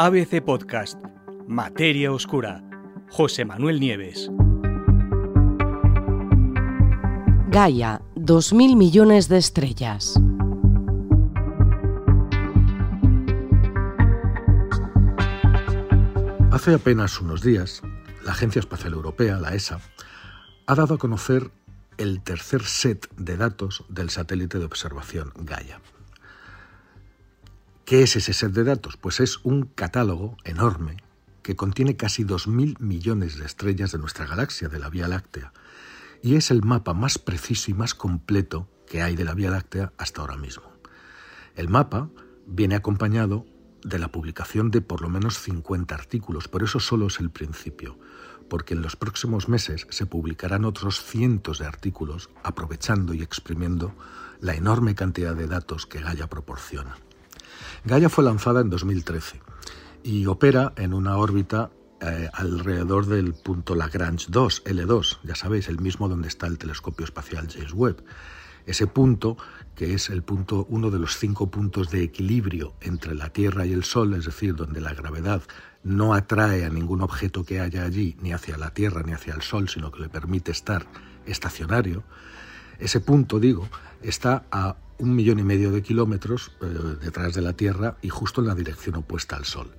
[0.00, 0.96] ABC Podcast,
[1.48, 2.62] Materia Oscura,
[3.10, 4.30] José Manuel Nieves.
[7.48, 10.14] Gaia, 2.000 millones de estrellas.
[16.52, 17.82] Hace apenas unos días,
[18.24, 19.80] la Agencia Espacial Europea, la ESA,
[20.68, 21.50] ha dado a conocer
[21.96, 25.80] el tercer set de datos del satélite de observación Gaia.
[27.88, 28.98] ¿Qué es ese set de datos?
[28.98, 30.98] Pues es un catálogo enorme
[31.40, 35.54] que contiene casi 2.000 millones de estrellas de nuestra galaxia, de la Vía Láctea,
[36.22, 39.94] y es el mapa más preciso y más completo que hay de la Vía Láctea
[39.96, 40.70] hasta ahora mismo.
[41.56, 42.10] El mapa
[42.46, 43.46] viene acompañado
[43.82, 47.98] de la publicación de por lo menos 50 artículos, pero eso solo es el principio,
[48.50, 53.94] porque en los próximos meses se publicarán otros cientos de artículos aprovechando y exprimiendo
[54.42, 56.98] la enorme cantidad de datos que Gaia proporciona.
[57.84, 59.40] Gaia fue lanzada en 2013
[60.02, 65.80] y opera en una órbita eh, alrededor del punto Lagrange 2, L2, ya sabéis, el
[65.80, 68.04] mismo donde está el telescopio espacial James Webb.
[68.66, 69.36] Ese punto,
[69.74, 73.72] que es el punto, uno de los cinco puntos de equilibrio entre la Tierra y
[73.72, 75.42] el Sol, es decir, donde la gravedad
[75.82, 79.42] no atrae a ningún objeto que haya allí, ni hacia la Tierra ni hacia el
[79.42, 80.86] Sol, sino que le permite estar
[81.24, 82.04] estacionario,
[82.78, 83.68] ese punto, digo,
[84.02, 86.66] está a un millón y medio de kilómetros eh,
[87.00, 89.70] detrás de la Tierra y justo en la dirección opuesta al Sol.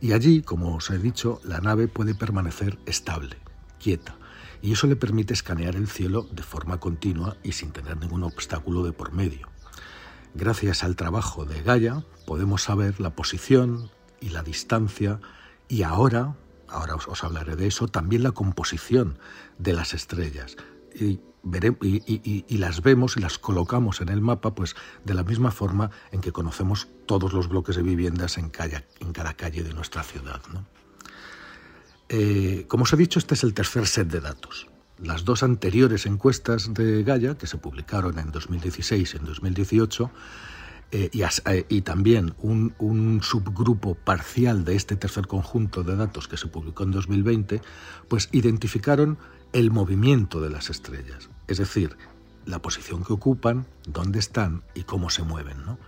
[0.00, 3.36] Y allí, como os he dicho, la nave puede permanecer estable,
[3.78, 4.16] quieta,
[4.62, 8.82] y eso le permite escanear el cielo de forma continua y sin tener ningún obstáculo
[8.82, 9.48] de por medio.
[10.34, 13.90] Gracias al trabajo de Gaia podemos saber la posición
[14.20, 15.20] y la distancia
[15.68, 16.36] y ahora,
[16.68, 19.18] ahora os, hablaré de eso, también la composición
[19.58, 20.56] de las estrellas.
[21.00, 21.20] Y,
[22.48, 24.74] y, las vemos y las colocamos en el mapa pues
[25.04, 29.62] de la misma forma en que conocemos todos los bloques de viviendas en, cada calle
[29.62, 30.40] de nuestra ciudad.
[32.08, 34.68] Eh, como os he dicho, este es el tercer set de datos.
[35.00, 40.10] Las dos anteriores encuestas de Gaia, que se publicaron en 2016 y en 2018,
[40.90, 46.38] eh, eh, y, también un, un, subgrupo parcial de este tercer conjunto de datos que
[46.38, 47.60] se publicó en 2020,
[48.08, 49.18] pues identificaron
[49.52, 51.96] el movimiento de las estrellas, es decir,
[52.44, 55.64] la posición que ocupan, dónde están y cómo se mueven.
[55.64, 55.78] ¿no?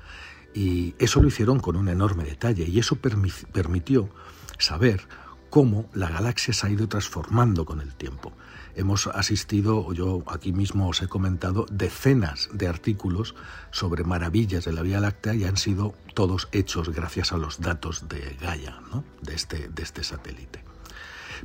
[0.54, 4.10] Y eso lo hicieron con un enorme detalle y eso permitió
[4.58, 5.06] saber
[5.48, 8.32] cómo la galaxia se ha ido transformando con el tiempo.
[8.76, 13.34] Hemos asistido, yo aquí mismo os he comentado, decenas de artículos
[13.72, 18.08] sobre maravillas de la Vía Láctea y han sido todos hechos gracias a los datos
[18.08, 18.80] de Gaia,
[19.22, 20.62] de, este, de este satélite.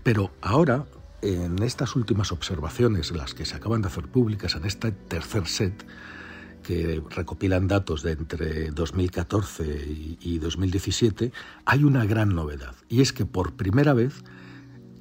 [0.04, 0.86] Pero ahora,
[1.26, 5.86] en estas últimas observaciones, las que se acaban de hacer públicas en este tercer set,
[6.62, 11.32] que recopilan datos de entre 2014 y 2017,
[11.66, 14.24] hay una gran novedad, y es que por primera vez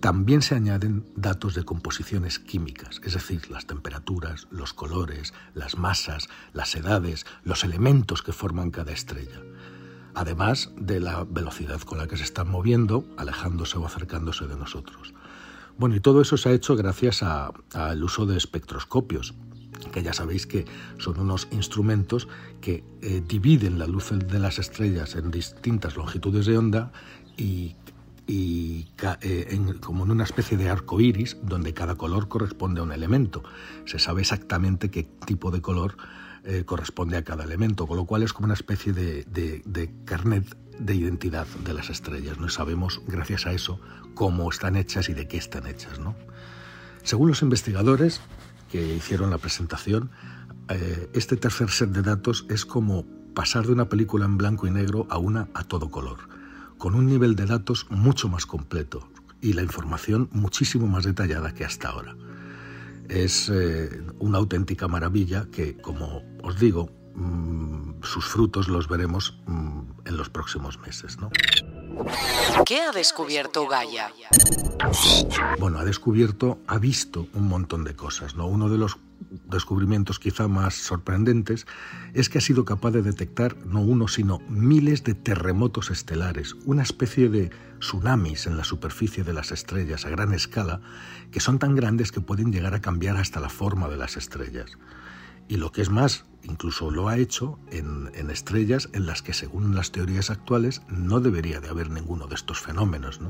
[0.01, 6.29] también se añaden datos de composiciones químicas, es decir, las temperaturas, los colores, las masas,
[6.53, 9.41] las edades, los elementos que forman cada estrella,
[10.15, 15.15] además de la velocidad con la que se están moviendo, alejándose o acercándose de nosotros.
[15.77, 19.35] Bueno, y todo eso se ha hecho gracias al uso de espectroscopios,
[19.93, 20.67] que ya sabéis que
[20.99, 22.29] son unos instrumentos
[22.61, 26.93] que eh, dividen la luz de las estrellas en distintas longitudes de onda
[27.37, 27.75] y,
[28.29, 33.43] eh, como en una especie de arco iris donde cada color corresponde a un elemento.
[33.85, 35.97] Se sabe exactamente qué tipo de color
[36.45, 40.95] eh, corresponde a cada elemento, con lo cual es como una especie de, carnet de
[40.95, 42.39] identidad de las estrellas.
[42.39, 43.81] No sabemos, gracias a eso,
[44.15, 45.99] cómo están hechas y de qué están hechas.
[46.01, 46.15] ¿no?
[47.03, 48.21] Según los investigadores,
[48.71, 50.11] que hicieron la presentación,
[50.69, 54.71] eh, este tercer set de datos es como pasar de una película en blanco y
[54.71, 56.29] negro a una a todo color,
[56.77, 59.09] con un nivel de datos mucho más completo
[59.41, 62.17] y la información muchísimo más detallada que hasta ahora.
[63.09, 69.81] Es eh, una auténtica maravilla que, como os digo, mm, sus frutos los veremos mm,
[70.07, 71.19] en los próximos meses.
[71.19, 71.31] ¿no?
[72.67, 74.11] ¿Qué ha descubierto Gaia?
[75.59, 78.35] Bueno, ha descubierto, ha visto un montón de cosas.
[78.35, 78.47] ¿no?
[78.47, 78.97] Uno de los
[79.51, 81.67] descubrimientos quizá más sorprendentes
[82.13, 86.83] es que ha sido capaz de detectar no uno, sino miles de terremotos estelares, una
[86.83, 90.81] especie de tsunamis en la superficie de las estrellas a gran escala,
[91.31, 94.79] que son tan grandes que pueden llegar a cambiar hasta la forma de las estrellas.
[95.49, 99.75] Y lo que es más, incluso lo ha hecho en, estrellas en las que según
[99.75, 103.21] las teorías actuales no debería de haber ninguno de estos fenómenos.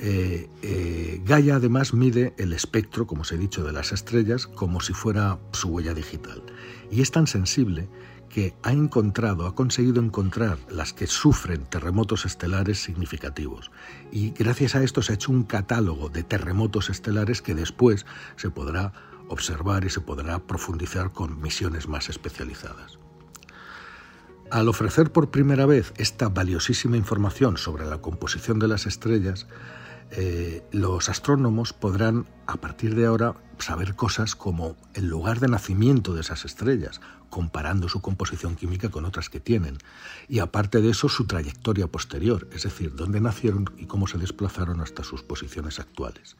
[0.00, 4.80] Eh, eh, Gaia además mide el espectro, como os he dicho, de las estrellas como
[4.80, 6.42] si fuera su huella digital.
[6.90, 7.88] Y es tan sensible
[8.28, 13.70] que ha encontrado, ha conseguido encontrar las que sufren terremotos estelares significativos.
[14.12, 18.06] Y gracias a esto se ha hecho un catálogo de terremotos estelares que después
[18.36, 18.92] se podrá
[19.28, 22.98] observar y se podrá profundizar con misiones más especializadas.
[24.50, 29.46] Al ofrecer por primera vez esta valiosísima información sobre la composición de las estrellas,
[30.10, 36.14] eh, los astrónomos podrán a partir de ahora saber cosas como el lugar de nacimiento
[36.14, 39.78] de esas estrellas, comparando su composición química con otras que tienen,
[40.28, 44.80] y aparte de eso su trayectoria posterior, es decir, dónde nacieron y cómo se desplazaron
[44.80, 46.36] hasta sus posiciones actuales.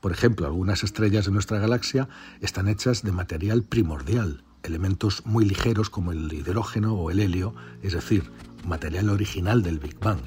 [0.00, 2.08] Por ejemplo, algunas estrellas de nuestra galaxia
[2.40, 7.92] están hechas de material primordial, elementos muy ligeros como el hidrógeno o el helio, es
[7.92, 8.30] decir,
[8.64, 10.20] material original del Big Bang,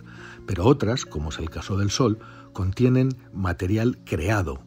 [0.45, 2.19] pero otras, como es el caso del Sol,
[2.53, 4.63] contienen material creado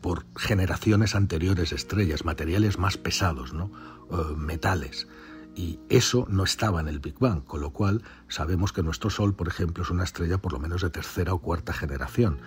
[0.00, 3.70] por generaciones anteriores de estrellas, materiales más pesados, ¿no?
[4.10, 5.08] Eh, metales.
[5.56, 9.34] Y eso no estaba en el Big Bang, con lo cual sabemos que nuestro Sol,
[9.34, 12.40] por ejemplo, es una estrella por lo menos de tercera o cuarta generación.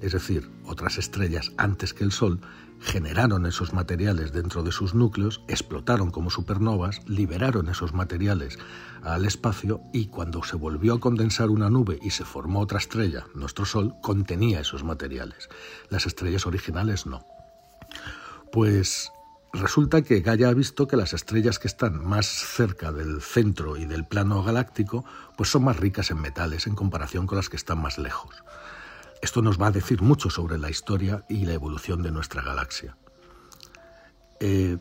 [0.00, 2.40] Es decir, otras estrellas antes que el Sol
[2.80, 8.58] generaron esos materiales dentro de sus núcleos, explotaron como supernovas, liberaron esos materiales
[9.02, 13.26] al espacio y cuando se volvió a condensar una nube y se formó otra estrella,
[13.34, 15.48] nuestro Sol contenía esos materiales.
[15.90, 17.26] Las estrellas originales no.
[18.52, 19.10] Pues
[19.52, 23.86] resulta que Gaia ha visto que las estrellas que están más cerca del centro y
[23.86, 25.04] del plano galáctico
[25.36, 28.44] pues son más ricas en metales en comparación con las que están más lejos.
[29.22, 32.96] Esto nos va a decir mucho sobre la historia y la evolución de nuestra galaxia.
[34.40, 34.78] Eh,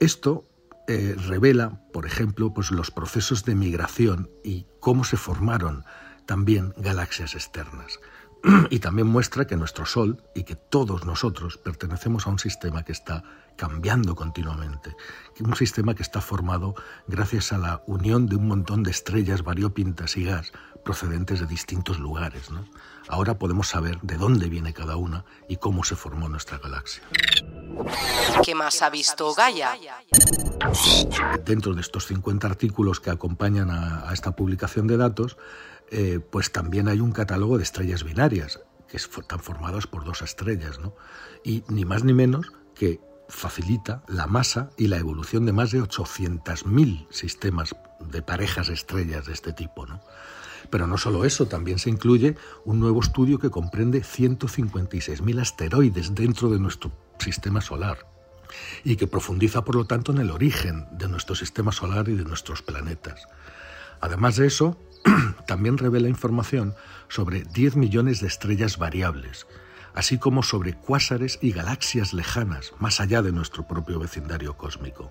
[0.00, 0.44] esto
[0.86, 5.84] eh, revela, por ejemplo, pues los procesos de migración y cómo se formaron
[6.26, 8.00] también galaxias externas.
[8.70, 12.92] y también muestra que nuestro Sol y que todos nosotros pertenecemos a un sistema que
[12.92, 13.24] está
[13.56, 14.94] cambiando continuamente,
[15.40, 16.74] un sistema que está formado
[17.08, 20.52] gracias a la unión de un montón de estrellas variopintas y gas
[20.88, 22.48] procedentes de distintos lugares.
[23.08, 27.02] Ahora podemos saber de dónde viene cada una y cómo se formó nuestra galaxia.
[28.42, 29.76] ¿Qué más ha visto Gaia?
[31.44, 35.36] Dentro de estos 50 artículos que acompañan a esta publicación de datos,
[35.90, 38.58] eh, pues también hay un catálogo de estrellas binarias,
[38.88, 40.94] que están formadas por dos estrellas, ¿no?
[41.44, 42.98] Y ni más ni menos que
[43.28, 49.34] facilita la masa y la evolución de más de 800.000 sistemas de parejas estrellas de
[49.34, 50.00] este tipo, ¿no?
[50.70, 56.50] Pero no solo eso, también se incluye un nuevo estudio que comprende 156.000 asteroides dentro
[56.50, 58.06] de nuestro sistema solar
[58.84, 62.24] y que profundiza, por lo tanto, en el origen de nuestro sistema solar y de
[62.24, 63.26] nuestros planetas.
[64.00, 64.78] Además de eso,
[65.46, 66.74] también revela información
[67.08, 69.46] sobre 10 millones de estrellas variables,
[69.94, 75.10] así como sobre cuásares y galaxias lejanas, más allá de nuestro propio vecindario cósmico.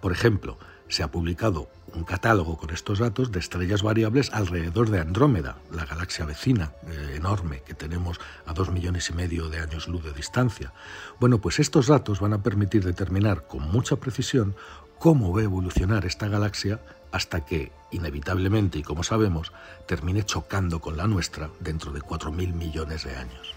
[0.00, 0.58] Por ejemplo,
[0.88, 5.84] se ha publicado un catálogo con estos datos de estrellas variables alrededor de Andrómeda, la
[5.84, 10.12] galaxia vecina eh, enorme que tenemos a dos millones y medio de años luz de
[10.12, 10.72] distancia.
[11.20, 14.54] Bueno, pues estos datos van a permitir determinar con mucha precisión
[14.98, 16.80] cómo va a evolucionar esta galaxia
[17.12, 19.52] hasta que, inevitablemente y como sabemos,
[19.86, 23.54] termine chocando con la nuestra dentro de 4.000 millones de años.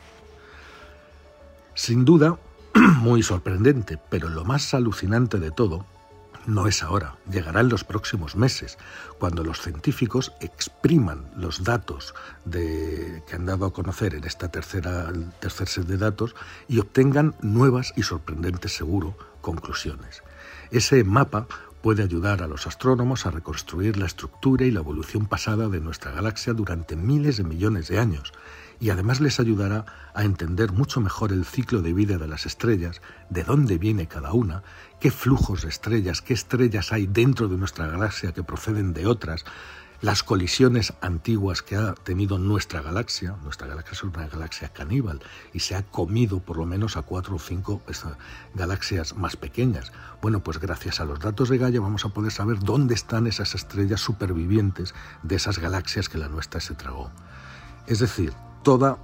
[1.73, 2.37] Sin duda,
[2.99, 5.85] muy sorprendente, pero lo más alucinante de todo
[6.45, 8.77] no es ahora, llegará en los próximos meses,
[9.19, 12.13] cuando los científicos expriman los datos
[12.51, 16.36] que han dado a conocer en esta tercera, tercer set de datos
[16.67, 20.24] y obtengan nuevas y sorprendentes, seguro, conclusiones.
[20.71, 21.48] Ese mapa
[21.81, 26.11] puede ayudar a los astrónomos a reconstruir la estructura y la evolución pasada de nuestra
[26.11, 28.31] galaxia durante miles de millones de años
[28.79, 29.85] y además les ayudará
[30.15, 34.33] a entender mucho mejor el ciclo de vida de las estrellas, de dónde viene cada
[34.33, 34.63] una,
[35.00, 39.45] qué flujos de estrellas, qué estrellas hay dentro de nuestra galaxia que proceden de otras,
[40.01, 43.36] las colisiones antiguas que ha tenido nuestra galaxia.
[43.43, 45.22] Nuestra galaxia es una galaxia caníbal
[45.53, 47.81] y se ha comido por lo menos a cuatro o cinco
[48.55, 49.91] galaxias más pequeñas.
[50.22, 53.53] Bueno, pues gracias a los datos de Gaia vamos a poder saber dónde están esas
[53.53, 57.12] estrellas supervivientes de esas galaxias que la nuestra se tragó.
[57.86, 58.34] Es decir,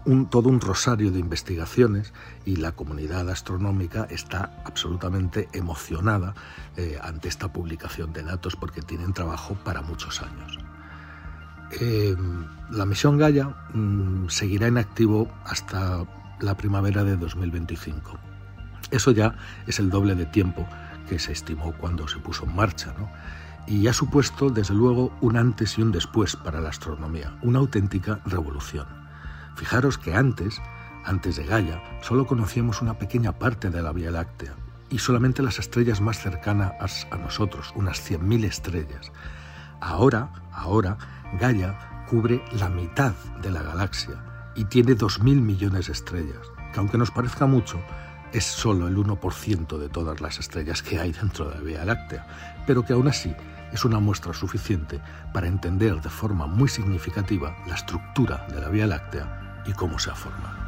[0.06, 2.14] un, todo un rosario de investigaciones
[2.46, 6.36] y la comunidad astronómica está absolutamente emocionada
[6.76, 10.67] eh, ante esta publicación de datos porque tienen trabajo para muchos años.
[11.72, 16.06] Em, la misión Gaia mm, seguirá en activo hasta
[16.40, 18.18] la primavera de 2025.
[18.92, 20.68] Eso ya es el doble de tiempo
[21.10, 22.94] que se estimó cuando se puso en marcha,
[23.68, 28.22] y ha supuesto, desde luego, un antes y un después para la astronomía, una auténtica
[28.26, 28.88] revolución.
[29.56, 30.62] Fijaros que antes,
[31.04, 34.54] antes de Gaia, solo conocíamos una pequeña parte de la Vía Láctea
[34.90, 39.12] y solamente las estrellas más cercanas a nosotros, unas 100.000 estrellas.
[39.82, 40.98] Ahora, ahora,
[41.40, 44.16] Gaia cubre la mitad de la galaxia
[44.56, 47.80] y tiene 2.000 millones de estrellas, que aunque nos parezca mucho,
[48.34, 52.28] es solo el 1% de todas las estrellas que hay dentro de la Vía Láctea,
[52.66, 53.34] pero que aún así
[53.72, 55.02] es una muestra suficiente
[55.34, 60.10] para entender de forma muy significativa la estructura de la Vía Láctea y cómo se
[60.10, 60.67] ha formado.